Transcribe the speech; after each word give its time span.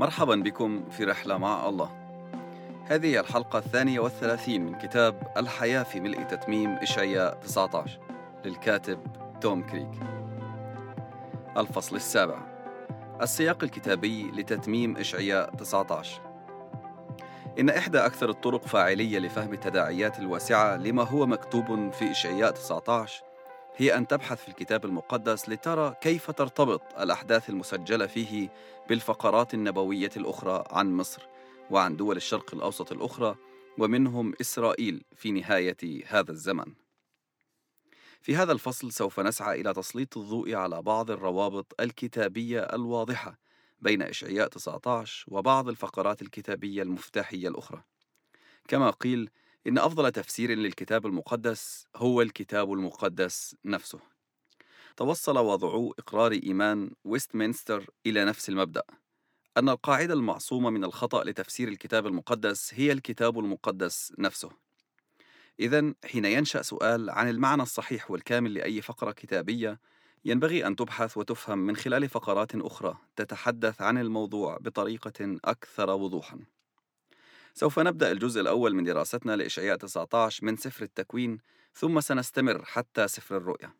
مرحبا 0.00 0.36
بكم 0.36 0.84
في 0.90 1.04
رحلة 1.04 1.38
مع 1.38 1.68
الله. 1.68 1.90
هذه 2.86 3.20
الحلقة 3.20 3.58
الثانية 3.58 4.00
والثلاثين 4.00 4.66
من 4.66 4.78
كتاب 4.78 5.32
الحياة 5.36 5.82
في 5.82 6.00
ملء 6.00 6.22
تتميم 6.22 6.70
إشعياء 6.70 7.34
19 7.34 8.00
للكاتب 8.44 8.98
توم 9.40 9.62
كريك. 9.62 9.90
الفصل 11.56 11.96
السابع. 11.96 12.38
السياق 13.22 13.64
الكتابي 13.64 14.30
لتتميم 14.30 14.96
إشعياء 14.96 15.54
19 15.54 16.20
إن 17.58 17.70
إحدى 17.70 17.98
أكثر 17.98 18.30
الطرق 18.30 18.66
فاعلية 18.66 19.18
لفهم 19.18 19.52
التداعيات 19.52 20.18
الواسعة 20.18 20.76
لما 20.76 21.02
هو 21.02 21.26
مكتوب 21.26 21.92
في 21.92 22.10
إشعياء 22.10 22.50
19 22.50 23.29
هي 23.76 23.96
أن 23.96 24.06
تبحث 24.06 24.42
في 24.42 24.48
الكتاب 24.48 24.84
المقدس 24.84 25.48
لترى 25.48 25.94
كيف 26.00 26.30
ترتبط 26.30 26.82
الأحداث 27.00 27.50
المسجلة 27.50 28.06
فيه 28.06 28.52
بالفقرات 28.88 29.54
النبوية 29.54 30.10
الأخرى 30.16 30.64
عن 30.70 30.96
مصر 30.96 31.22
وعن 31.70 31.96
دول 31.96 32.16
الشرق 32.16 32.54
الأوسط 32.54 32.92
الأخرى 32.92 33.36
ومنهم 33.78 34.34
إسرائيل 34.40 35.04
في 35.16 35.32
نهاية 35.32 36.04
هذا 36.06 36.30
الزمن. 36.30 36.74
في 38.20 38.36
هذا 38.36 38.52
الفصل 38.52 38.92
سوف 38.92 39.20
نسعى 39.20 39.60
إلى 39.60 39.72
تسليط 39.72 40.18
الضوء 40.18 40.54
على 40.54 40.82
بعض 40.82 41.10
الروابط 41.10 41.80
الكتابية 41.80 42.60
الواضحة 42.60 43.38
بين 43.80 44.02
إشعياء 44.02 44.48
19 44.48 45.24
وبعض 45.28 45.68
الفقرات 45.68 46.22
الكتابية 46.22 46.82
المفتاحية 46.82 47.48
الأخرى. 47.48 47.82
كما 48.68 48.90
قيل 48.90 49.30
إن 49.66 49.78
أفضل 49.78 50.12
تفسير 50.12 50.50
للكتاب 50.50 51.06
المقدس 51.06 51.86
هو 51.96 52.22
الكتاب 52.22 52.72
المقدس 52.72 53.56
نفسه. 53.64 54.00
توصل 54.96 55.38
وضعو 55.38 55.94
إقرار 55.98 56.32
إيمان 56.32 56.90
ويستمنستر 57.04 57.90
إلى 58.06 58.24
نفس 58.24 58.48
المبدأ، 58.48 58.82
أن 59.56 59.68
القاعدة 59.68 60.14
المعصومة 60.14 60.70
من 60.70 60.84
الخطأ 60.84 61.24
لتفسير 61.24 61.68
الكتاب 61.68 62.06
المقدس 62.06 62.74
هي 62.74 62.92
الكتاب 62.92 63.38
المقدس 63.38 64.12
نفسه. 64.18 64.50
إذا 65.60 65.94
حين 66.04 66.24
ينشأ 66.24 66.62
سؤال 66.62 67.10
عن 67.10 67.28
المعنى 67.28 67.62
الصحيح 67.62 68.10
والكامل 68.10 68.54
لأي 68.54 68.82
فقرة 68.82 69.12
كتابية، 69.12 69.80
ينبغي 70.24 70.66
أن 70.66 70.76
تبحث 70.76 71.16
وتفهم 71.16 71.58
من 71.58 71.76
خلال 71.76 72.08
فقرات 72.08 72.54
أخرى 72.54 72.98
تتحدث 73.16 73.82
عن 73.82 73.98
الموضوع 73.98 74.58
بطريقة 74.60 75.38
أكثر 75.44 75.90
وضوحًا. 75.90 76.59
سوف 77.60 77.78
نبدأ 77.78 78.12
الجزء 78.12 78.40
الأول 78.40 78.74
من 78.74 78.84
دراستنا 78.84 79.36
لإشعياء 79.36 79.76
19 79.76 80.44
من 80.44 80.56
سفر 80.56 80.82
التكوين 80.84 81.38
ثم 81.74 82.00
سنستمر 82.00 82.64
حتى 82.64 83.08
سفر 83.08 83.36
الرؤيا. 83.36 83.72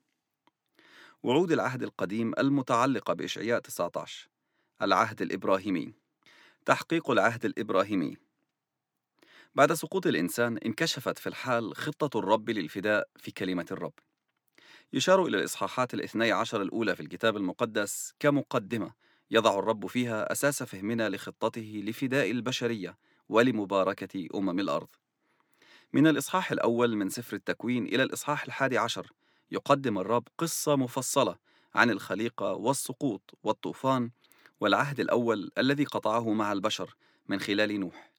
وعود 1.23 1.53
العهد 1.53 1.83
القديم 1.83 2.33
المتعلقة 2.39 3.14
بإشعياء 3.14 3.61
19 3.61 4.28
العهد 4.83 5.23
الإبراهيمي. 5.23 5.95
تحقيق 6.64 7.11
العهد 7.11 7.45
الإبراهيمي. 7.45 8.17
بعد 9.55 9.73
سقوط 9.73 10.06
الإنسان 10.06 10.58
انكشفت 10.58 11.19
في 11.19 11.28
الحال 11.28 11.77
خطة 11.77 12.19
الرب 12.19 12.51
للفداء 12.51 13.08
في 13.17 13.31
كلمة 13.31 13.67
الرب. 13.70 13.95
يشار 14.92 15.27
إلى 15.27 15.39
الإصحاحات 15.39 15.95
الاثني 15.95 16.33
عشر 16.33 16.62
الأولى 16.62 16.97
في 16.97 17.03
الكتاب 17.03 17.36
المقدس 17.36 18.14
كمقدمة 18.19 18.92
يضع 19.31 19.58
الرب 19.58 19.86
فيها 19.86 20.33
أساس 20.33 20.62
فهمنا 20.62 21.08
لخطته 21.08 21.83
لفداء 21.84 22.31
البشرية 22.31 22.98
ولمباركة 23.31 24.28
أمم 24.34 24.61
الأرض. 24.61 24.89
من 25.92 26.06
الإصحاح 26.06 26.53
الأول 26.53 26.97
من 26.97 27.09
سفر 27.09 27.36
التكوين 27.36 27.86
إلى 27.86 28.03
الإصحاح 28.03 28.45
الحادي 28.45 28.78
عشر 28.78 29.12
يقدم 29.50 29.98
الرب 29.98 30.28
قصة 30.39 30.77
مفصلة 30.77 31.36
عن 31.75 31.91
الخليقة 31.91 32.53
والسقوط 32.53 33.39
والطوفان 33.42 34.11
والعهد 34.61 35.01
الأول 35.01 35.51
الذي 35.58 35.84
قطعه 35.84 36.33
مع 36.33 36.53
البشر 36.53 36.95
من 37.28 37.41
خلال 37.41 37.81
نوح. 37.81 38.11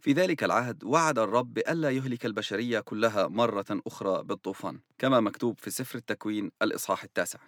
في 0.00 0.12
ذلك 0.12 0.44
العهد 0.44 0.84
وعد 0.84 1.18
الرب 1.18 1.54
بألا 1.54 1.90
يهلك 1.90 2.26
البشرية 2.26 2.80
كلها 2.80 3.28
مرة 3.28 3.66
أخرى 3.86 4.22
بالطوفان 4.22 4.80
كما 4.98 5.20
مكتوب 5.20 5.60
في 5.60 5.70
سفر 5.70 5.98
التكوين 5.98 6.50
الإصحاح 6.62 7.04
التاسع. 7.04 7.38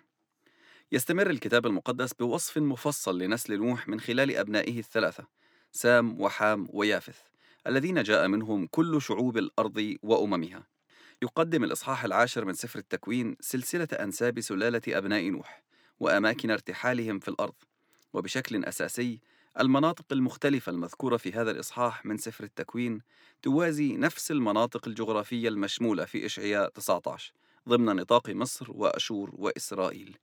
يستمر 0.92 1.30
الكتاب 1.30 1.66
المقدس 1.66 2.12
بوصف 2.12 2.58
مفصل 2.58 3.18
لنسل 3.18 3.58
نوح 3.58 3.88
من 3.88 4.00
خلال 4.00 4.36
أبنائه 4.36 4.78
الثلاثة 4.78 5.26
سام 5.76 6.20
وحام 6.20 6.68
ويافث 6.70 7.18
الذين 7.66 8.02
جاء 8.02 8.28
منهم 8.28 8.66
كل 8.66 9.02
شعوب 9.02 9.38
الأرض 9.38 9.96
وأممها. 10.02 10.66
يقدم 11.22 11.64
الإصحاح 11.64 12.04
العاشر 12.04 12.44
من 12.44 12.54
سفر 12.54 12.78
التكوين 12.78 13.36
سلسلة 13.40 13.88
أنساب 13.92 14.40
سلالة 14.40 14.82
أبناء 14.88 15.28
نوح 15.28 15.62
وأماكن 16.00 16.50
ارتحالهم 16.50 17.18
في 17.18 17.28
الأرض. 17.28 17.54
وبشكل 18.12 18.64
أساسي 18.64 19.20
المناطق 19.60 20.04
المختلفة 20.12 20.72
المذكورة 20.72 21.16
في 21.16 21.32
هذا 21.32 21.50
الإصحاح 21.50 22.06
من 22.06 22.16
سفر 22.16 22.44
التكوين 22.44 23.00
توازي 23.42 23.96
نفس 23.96 24.30
المناطق 24.30 24.88
الجغرافية 24.88 25.48
المشمولة 25.48 26.04
في 26.04 26.26
إشعياء 26.26 26.68
19 26.68 27.32
ضمن 27.68 27.96
نطاق 27.96 28.30
مصر 28.30 28.66
وأشور 28.68 29.30
وإسرائيل. 29.32 30.16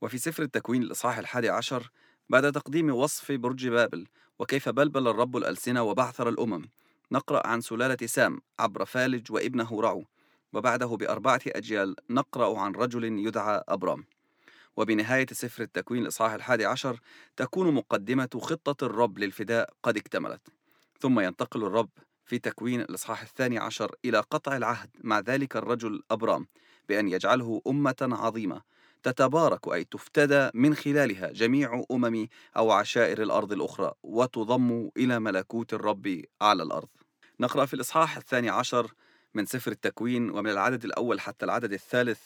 وفي 0.00 0.18
سفر 0.18 0.42
التكوين 0.42 0.82
الإصحاح 0.82 1.18
الحادي 1.18 1.48
عشر 1.48 1.90
بعد 2.30 2.52
تقديم 2.52 2.90
وصف 2.90 3.32
برج 3.32 3.68
بابل 3.68 4.06
وكيف 4.38 4.68
بلبل 4.68 5.08
الرب 5.08 5.36
الألسنة 5.36 5.82
وبعثر 5.82 6.28
الأمم. 6.28 6.68
نقرأ 7.12 7.46
عن 7.46 7.60
سلالة 7.60 8.06
سام 8.06 8.40
عبر 8.58 8.84
فالج 8.84 9.32
وابنه 9.32 9.80
رعو 9.80 10.04
وبعده 10.52 10.86
بأربعة 10.86 11.40
أجيال 11.46 11.96
نقرأ 12.10 12.58
عن 12.58 12.72
رجل 12.72 13.04
يدعى 13.04 13.62
أبرام. 13.68 14.04
وبنهاية 14.76 15.26
سفر 15.32 15.62
التكوين 15.62 16.02
الإصحاح 16.02 16.32
الحادي 16.32 16.66
عشر 16.66 17.00
تكون 17.36 17.74
مقدمة 17.74 18.28
خطة 18.34 18.86
الرب 18.86 19.18
للفداء 19.18 19.70
قد 19.82 19.96
اكتملت. 19.96 20.40
ثم 21.00 21.20
ينتقل 21.20 21.64
الرب 21.64 21.90
في 22.24 22.38
تكوين 22.38 22.80
الإصحاح 22.80 23.22
الثاني 23.22 23.58
عشر 23.58 23.94
إلى 24.04 24.18
قطع 24.18 24.56
العهد 24.56 24.90
مع 25.00 25.18
ذلك 25.18 25.56
الرجل 25.56 26.02
أبرام 26.10 26.46
بأن 26.88 27.08
يجعله 27.08 27.62
أمة 27.66 27.96
عظيمة. 28.12 28.62
تتبارك 29.02 29.68
أي 29.68 29.84
تفتدى 29.84 30.50
من 30.54 30.74
خلالها 30.74 31.32
جميع 31.32 31.84
أمم 31.90 32.28
أو 32.56 32.70
عشائر 32.70 33.22
الأرض 33.22 33.52
الأخرى 33.52 33.92
وتضم 34.02 34.90
إلى 34.96 35.20
ملكوت 35.20 35.74
الرب 35.74 36.22
على 36.40 36.62
الأرض. 36.62 36.88
نقرأ 37.40 37.66
في 37.66 37.74
الإصحاح 37.74 38.16
الثاني 38.16 38.48
عشر 38.48 38.92
من 39.34 39.46
سفر 39.46 39.70
التكوين 39.70 40.30
ومن 40.30 40.50
العدد 40.50 40.84
الأول 40.84 41.20
حتى 41.20 41.44
العدد 41.44 41.72
الثالث. 41.72 42.20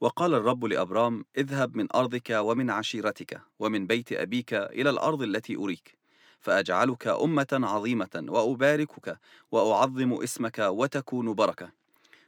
وقال 0.00 0.34
الرب 0.34 0.64
لأبرام 0.64 1.24
اذهب 1.38 1.76
من 1.76 1.86
أرضك 1.94 2.30
ومن 2.30 2.70
عشيرتك 2.70 3.40
ومن 3.58 3.86
بيت 3.86 4.12
أبيك 4.12 4.54
إلى 4.54 4.90
الأرض 4.90 5.22
التي 5.22 5.56
أريك 5.56 5.98
فأجعلك 6.40 7.06
أمة 7.06 7.46
عظيمة 7.52 8.24
وأباركك 8.28 9.18
وأعظم 9.52 10.22
اسمك 10.22 10.58
وتكون 10.58 11.34
بركة 11.34 11.72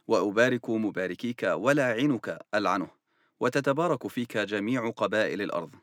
وأبارك 0.07 0.69
مباركيك 0.69 1.43
ولاعنك 1.43 2.39
ألعنه. 2.55 3.02
وتتبارك 3.43 4.07
فيك 4.07 4.37
جميع 4.37 4.89
قبائل 4.89 5.41
الأرض 5.41 5.75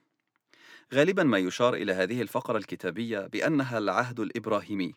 غالبا 0.94 1.22
ما 1.22 1.38
يشار 1.38 1.74
إلى 1.74 1.92
هذه 1.92 2.22
الفقرة 2.22 2.58
الكتابية 2.58 3.18
بأنها 3.26 3.78
العهد 3.78 4.20
الإبراهيمي 4.20 4.94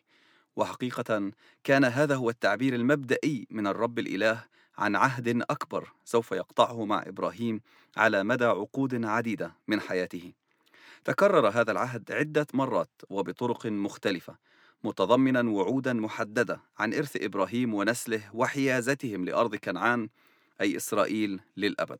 وحقيقة 0.56 1.32
كان 1.64 1.84
هذا 1.84 2.14
هو 2.14 2.30
التعبير 2.30 2.74
المبدئي 2.74 3.46
من 3.50 3.66
الرب 3.66 3.98
الإله 3.98 4.44
عن 4.78 4.96
عهد 4.96 5.28
أكبر 5.50 5.92
سوف 6.04 6.32
يقطعه 6.32 6.84
مع 6.84 7.02
إبراهيم 7.06 7.60
على 7.96 8.24
مدى 8.24 8.44
عقود 8.44 9.04
عديدة 9.04 9.54
من 9.68 9.80
حياته. 9.80 10.32
تكرر 11.04 11.48
هذا 11.48 11.72
العهد 11.72 12.12
عدة 12.12 12.46
مرات 12.54 13.02
وبطرق 13.10 13.66
مختلفة، 13.66 14.36
متضمنا 14.84 15.50
وعودا 15.50 15.92
محددة 15.92 16.60
عن 16.78 16.94
إرث 16.94 17.16
إبراهيم 17.16 17.74
ونسله 17.74 18.30
وحيازتهم 18.34 19.24
لأرض 19.24 19.54
كنعان 19.54 20.08
أي 20.60 20.76
إسرائيل 20.76 21.40
للأبد. 21.56 21.98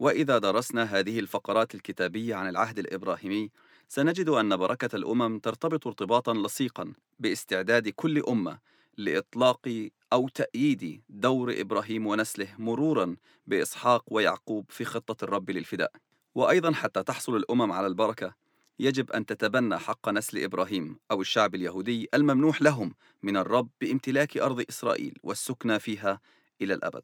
وإذا 0.00 0.38
درسنا 0.38 0.82
هذه 0.82 1.18
الفقرات 1.18 1.74
الكتابية 1.74 2.34
عن 2.34 2.48
العهد 2.48 2.78
الإبراهيمي، 2.78 3.50
سنجد 3.88 4.28
أن 4.28 4.56
بركة 4.56 4.96
الأمم 4.96 5.38
ترتبط 5.38 5.86
ارتباطا 5.86 6.34
لصيقا 6.34 6.92
باستعداد 7.18 7.88
كل 7.88 8.22
أمة 8.22 8.58
لإطلاق 8.96 9.88
أو 10.12 10.28
تأييد 10.28 11.02
دور 11.08 11.60
إبراهيم 11.60 12.06
ونسله 12.06 12.48
مرورا 12.58 13.16
بإسحاق 13.46 14.04
ويعقوب 14.06 14.64
في 14.68 14.84
خطة 14.84 15.24
الرب 15.24 15.50
للفداء. 15.50 15.92
وأيضا 16.34 16.72
حتى 16.72 17.02
تحصل 17.02 17.36
الأمم 17.36 17.72
على 17.72 17.86
البركة 17.86 18.34
يجب 18.78 19.10
أن 19.10 19.26
تتبنى 19.26 19.78
حق 19.78 20.08
نسل 20.08 20.44
إبراهيم 20.44 20.98
أو 21.10 21.20
الشعب 21.20 21.54
اليهودي 21.54 22.08
الممنوح 22.14 22.62
لهم 22.62 22.94
من 23.22 23.36
الرب 23.36 23.68
بامتلاك 23.80 24.36
أرض 24.36 24.64
إسرائيل 24.68 25.18
والسكنى 25.22 25.78
فيها 25.78 26.20
إلى 26.62 26.74
الأبد. 26.74 27.02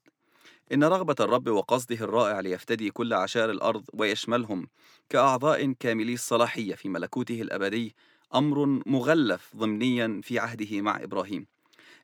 إن 0.72 0.84
رغبة 0.84 1.14
الرب 1.20 1.48
وقصده 1.48 1.96
الرائع 2.04 2.40
ليفتدي 2.40 2.90
كل 2.90 3.14
عشائر 3.14 3.50
الأرض 3.50 3.84
ويشملهم 3.92 4.68
كأعضاء 5.08 5.72
كاملي 5.72 6.14
الصلاحية 6.14 6.74
في 6.74 6.88
ملكوته 6.88 7.42
الأبدي 7.42 7.96
أمر 8.34 8.82
مغلف 8.86 9.56
ضمنيا 9.56 10.20
في 10.24 10.38
عهده 10.38 10.80
مع 10.80 11.02
إبراهيم. 11.02 11.46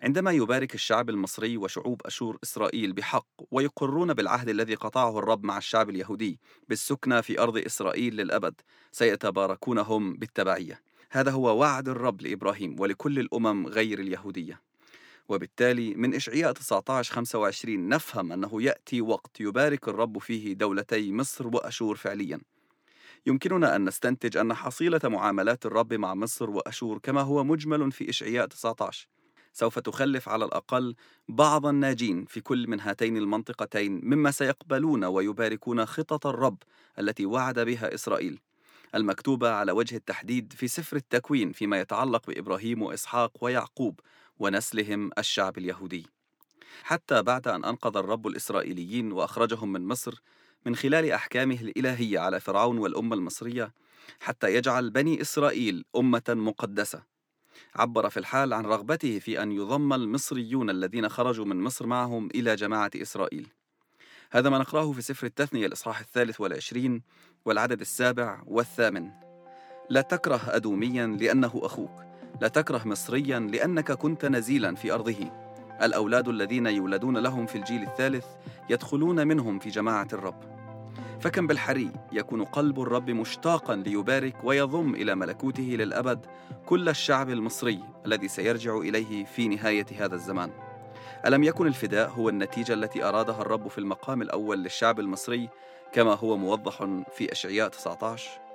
عندما 0.03 0.31
يبارك 0.31 0.75
الشعب 0.75 1.11
المصري 1.11 1.57
وشعوب 1.57 2.03
أشور 2.07 2.39
إسرائيل 2.43 2.93
بحق 2.93 3.27
ويقرون 3.51 4.15
بالعهد 4.15 4.49
الذي 4.49 4.75
قطعه 4.75 5.19
الرب 5.19 5.45
مع 5.45 5.59
الشعب 5.59 5.91
اليهودي 5.91 6.41
بالسكنى 6.69 7.23
في 7.23 7.41
أرض 7.41 7.59
إسرائيل 7.59 8.17
للأبد 8.17 8.61
سيتباركون 8.93 9.79
هم 9.79 10.15
بالتبعية. 10.15 10.81
هذا 11.11 11.31
هو 11.31 11.59
وعد 11.61 11.89
الرب 11.89 12.23
لإبراهيم 12.23 12.81
ولكل 12.81 13.19
الأمم 13.19 13.67
غير 13.67 13.99
اليهودية. 13.99 14.66
وبالتالي 15.29 15.95
من 15.95 16.15
إشعياء 16.15 16.53
19 16.53 17.15
25 17.15 17.89
نفهم 17.89 18.33
أنه 18.33 18.63
يأتي 18.63 19.01
وقت 19.01 19.41
يبارك 19.41 19.89
الرب 19.89 20.19
فيه 20.19 20.53
دولتي 20.53 21.13
مصر 21.13 21.47
وأشور 21.47 21.97
فعليا. 21.97 22.41
يمكننا 23.27 23.77
أن 23.77 23.85
نستنتج 23.85 24.37
أن 24.37 24.55
حصيلة 24.55 25.01
معاملات 25.05 25.67
الرب 25.67 25.95
مع 25.95 26.15
مصر 26.15 26.51
وأشور 26.51 26.99
كما 26.99 27.21
هو 27.21 27.45
مجمل 27.45 27.93
في 27.93 28.11
إشعياء 28.11 28.47
19 28.47 29.09
سوف 29.53 29.79
تخلف 29.79 30.29
على 30.29 30.45
الأقل 30.45 30.95
بعض 31.29 31.67
الناجين 31.67 32.25
في 32.25 32.41
كل 32.41 32.69
من 32.69 32.81
هاتين 32.81 33.17
المنطقتين 33.17 34.01
مما 34.05 34.31
سيقبلون 34.31 35.05
ويباركون 35.05 35.87
خطط 35.87 36.27
الرب 36.27 36.59
التي 36.99 37.27
وعد 37.27 37.59
بها 37.59 37.95
إسرائيل. 37.95 38.41
المكتوبة 38.95 39.51
على 39.51 39.73
وجه 39.73 39.97
التحديد 39.97 40.53
في 40.53 40.69
سفر 40.69 40.97
التكوين 40.97 41.53
فيما 41.53 41.81
يتعلق 41.81 42.27
بإبراهيم 42.27 42.83
وإسحاق 42.83 43.33
ويعقوب 43.45 44.01
ونسلهم 44.39 45.11
الشعب 45.19 45.59
اليهودي. 45.59 46.07
حتى 46.83 47.23
بعد 47.23 47.49
أن 47.49 47.65
أنقذ 47.65 47.97
الرب 47.97 48.27
الإسرائيليين 48.27 49.13
وأخرجهم 49.13 49.73
من 49.73 49.87
مصر 49.89 50.21
من 50.67 50.77
خلال 50.77 51.11
أحكامه 51.11 51.61
الإلهية 51.61 52.19
على 52.19 52.41
فرعون 52.41 52.79
والأمة 52.79 53.15
المصرية 53.15 53.73
حتى 54.21 54.55
يجعل 54.55 54.91
بني 54.91 55.21
إسرائيل 55.21 55.85
أمة 55.97 56.23
مقدسة. 56.29 57.03
عبر 57.75 58.11
في 58.11 58.17
الحال 58.17 58.53
عن 58.53 58.67
رغبته 58.67 59.19
في 59.19 59.43
أن 59.43 59.53
يضم 59.53 59.93
المصريون 59.93 60.71
الذين 60.71 61.09
خرجوا 61.09 61.45
من 61.45 61.61
مصر 61.63 61.87
معهم 61.87 62.29
إلى 62.35 62.57
جماعة 62.57 62.91
إسرائيل. 62.97 63.49
هذا 64.31 64.51
ما 64.51 64.59
نقرأه 64.59 64.93
في 64.93 65.03
سفر 65.03 65.27
التثنية 65.27 65.67
الإصحاح 65.67 66.01
الثالث 66.01 66.41
والعشرين 66.41 67.03
والعدد 67.45 67.81
السابع 67.81 68.43
والثامن. 68.47 69.11
لا 69.91 70.01
تكره 70.01 70.41
أدوميا 70.47 71.07
لأنه 71.07 71.61
أخوك. 71.63 72.06
لا 72.41 72.49
تكره 72.49 72.83
مصريا 72.85 73.39
لأنك 73.39 73.93
كنت 73.93 74.25
نزيلا 74.25 74.75
في 74.75 74.93
أرضه. 74.93 75.31
الأولاد 75.83 76.29
الذين 76.29 76.67
يولدون 76.67 77.19
لهم 77.19 77.47
في 77.47 77.59
الجيل 77.59 77.83
الثالث 77.83 78.27
يدخلون 78.71 79.27
منهم 79.27 79.59
في 79.59 79.71
جماعة 79.71 80.09
الرب. 80.13 80.57
فكم 81.21 81.47
بالحري 81.47 81.91
يكون 82.13 82.45
قلب 82.45 82.81
الرب 82.81 83.11
مشتاقا 83.11 83.77
ليبارك 83.77 84.37
ويضم 84.45 84.95
إلى 84.95 85.15
ملكوته 85.15 85.77
للأبد 85.79 86.27
كل 86.67 86.89
الشعب 86.89 87.31
المصري 87.31 87.81
الذي 88.07 88.29
سيرجع 88.29 88.77
إليه 88.77 89.25
في 89.25 89.49
نهاية 89.49 89.87
هذا 89.99 90.15
الزمان. 90.15 90.51
ألم 91.27 91.45
يكن 91.45 91.67
الفداء 91.67 92.11
هو 92.11 92.29
النتيجة 92.29 92.73
التي 92.73 93.05
أرادها 93.05 93.41
الرب 93.41 93.69
في 93.69 93.79
المقام 93.79 94.23
الأول 94.23 94.63
للشعب 94.63 95.01
المصري 95.01 95.49
كما 95.93 96.15
هو 96.15 96.37
موضح 96.37 96.89
في 97.17 97.33
أشعياء 97.33 97.69
19 97.69 98.46